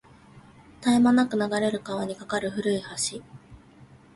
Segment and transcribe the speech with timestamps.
[0.81, 3.21] 絶え間なく流れる川に架かる古い橋